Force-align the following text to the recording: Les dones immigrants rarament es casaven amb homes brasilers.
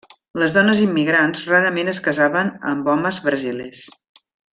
Les 0.43 0.53
dones 0.55 0.79
immigrants 0.85 1.43
rarament 1.49 1.91
es 1.93 1.99
casaven 2.07 2.49
amb 2.73 2.91
homes 2.95 3.21
brasilers. 3.27 3.83